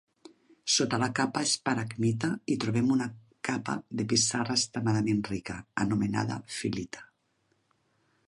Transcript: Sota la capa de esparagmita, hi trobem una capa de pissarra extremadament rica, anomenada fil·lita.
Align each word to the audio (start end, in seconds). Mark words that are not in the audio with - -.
Sota 0.75 0.97
la 1.01 1.09
capa 1.17 1.41
de 1.43 1.49
esparagmita, 1.49 2.29
hi 2.51 2.55
trobem 2.63 2.87
una 2.95 3.07
capa 3.49 3.75
de 3.99 4.07
pissarra 4.13 4.57
extremadament 4.61 5.23
rica, 5.33 5.59
anomenada 5.85 6.39
fil·lita. 6.59 7.05